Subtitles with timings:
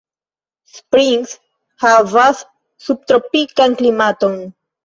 [0.77, 1.33] Springs
[1.85, 2.41] havas
[2.87, 4.39] subtropikan klimaton.